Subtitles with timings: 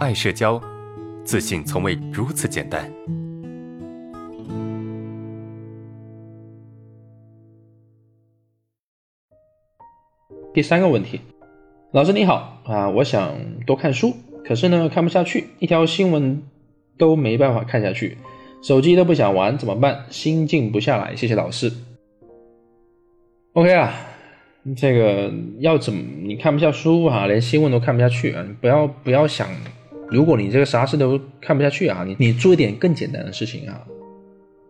[0.00, 0.58] 爱社交，
[1.24, 2.90] 自信从未如此简单。
[10.54, 11.20] 第三个问题，
[11.92, 13.36] 老师你好啊，我想
[13.66, 16.42] 多看书，可是呢看不下去，一条新闻
[16.96, 18.16] 都没办法看下去，
[18.62, 20.06] 手机都不想玩，怎么办？
[20.08, 21.70] 心静不下来，谢谢老师。
[23.52, 23.92] OK 啊，
[24.74, 28.46] 这个要怎么你看不下书啊，连新闻都看不下去啊？
[28.62, 29.46] 不要不要想，
[30.10, 33.80] 如果你这个啥事都看不下去啊，你你做一点更简单的事情啊，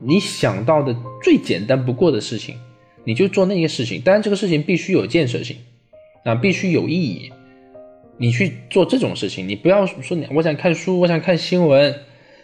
[0.00, 2.56] 你想到的最简单不过的事情。
[3.04, 5.56] 你就做那些事情，当然这个事情必须有建设性，
[6.24, 7.32] 啊，必须有意义。
[8.18, 11.94] 你去做这种事情，你不要说你我想看书，我想看新闻，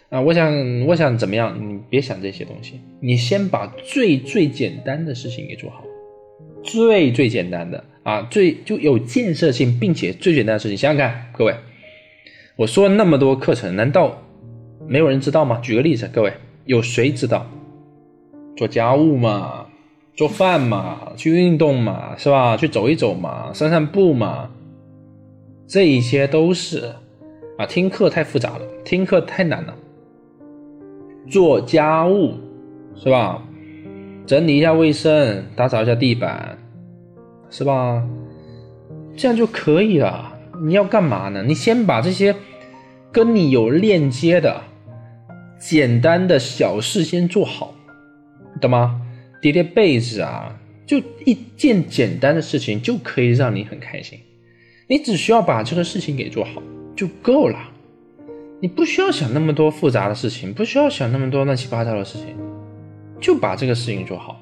[0.09, 1.55] 啊，我想我想怎么样？
[1.61, 5.83] 你别想这些东西，你先把最最简单的事情给做好，
[6.63, 10.75] 最最简单的啊，最就有建设性并且最简单的事情。
[10.75, 11.53] 想想看，各位，
[12.57, 14.21] 我说了那么多课程，难道
[14.87, 15.59] 没有人知道吗？
[15.61, 16.31] 举个例子，各位，
[16.63, 17.45] 有谁知道
[18.55, 19.65] 做家务嘛？
[20.15, 22.55] 做饭嘛，去运动嘛，是吧？
[22.55, 24.49] 去走一走嘛，散散步嘛，
[25.67, 26.93] 这一些都是
[27.57, 27.65] 啊。
[27.65, 29.75] 听课太复杂了，听课太难了。
[31.29, 32.35] 做家务
[32.95, 33.43] 是吧？
[34.25, 36.57] 整理一下卫生，打扫一下地板，
[37.49, 38.01] 是吧？
[39.17, 40.31] 这样就可以了。
[40.63, 41.43] 你要干嘛呢？
[41.43, 42.35] 你先把这些
[43.11, 44.61] 跟你有链接的
[45.59, 47.73] 简单的小事先做好，
[48.61, 49.01] 懂吗？
[49.41, 54.19] 叠叠被子啊，就一件简单的事情就可以让你很开心。
[54.87, 56.61] 你只需要把这个事情给做好
[56.95, 57.57] 就够了，
[58.59, 62.35] 你不需要想那么多复杂的事情，不需要想那么多乱七八糟的事情，
[63.19, 64.41] 就把这个事情做好。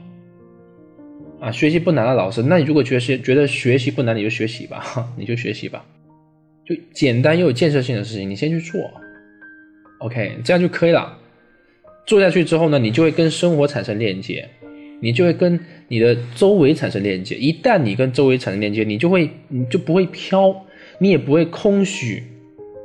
[1.40, 5.84] 啊，学习不难的老师，那你如果觉得觉得学习不难，你就学习吧， 你就学习吧，
[6.66, 8.82] 就简单又有建设性的事情，你先去做
[10.00, 11.18] ，OK，这样就可以了。
[12.06, 14.48] 做下去之后呢，你就会跟生活产生链接。
[15.00, 20.56] 你就会跟你的周围产生链接，一旦你跟周围产生链接，你就会你就不会飘，
[20.98, 22.24] 你也不会空虚，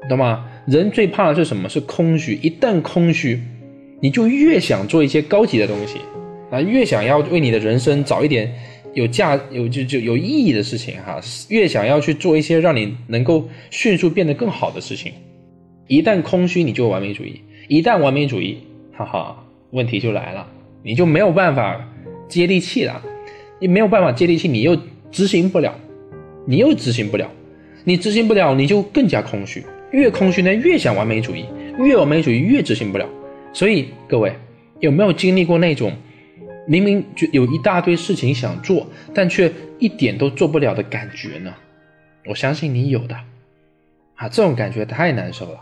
[0.08, 0.50] 懂吗？
[0.66, 1.68] 人最怕的是什么？
[1.68, 2.34] 是空虚。
[2.42, 3.40] 一旦空虚，
[4.02, 6.00] 你就越想做一些高级的东西
[6.50, 8.52] 啊，越想要为你的人生找一点
[8.98, 15.12] 有价有就就有意义的事情哈，越想要去做一些让你能够迅速变得更好的事情。
[15.86, 17.40] 一旦空虚，你就完美主义。
[17.68, 18.58] 一旦完美主义，
[18.96, 20.46] 哈哈，问题就来了，
[20.82, 21.88] 你就没有办法。
[22.28, 23.02] 接地气了，
[23.58, 24.76] 你没有办法接地气，你又
[25.10, 25.74] 执行不了，
[26.46, 27.26] 你又执行不了，
[27.84, 31.46] 你执行不了，你就更加空虚，越空虚呢，越想完美主义，
[31.78, 33.08] 越完美主义越执行不了。
[33.54, 34.30] 所以各位
[34.80, 35.90] 有没有经历过那种
[36.68, 41.54] 明明就有一大堆事情想做，但却一点都做不了的感觉呢？
[42.26, 43.16] 我相信你有的，
[44.16, 45.58] 啊，这种感觉太难受了，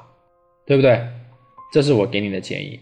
[0.66, 1.00] 对不对？
[1.72, 2.80] 这是我给你的建议。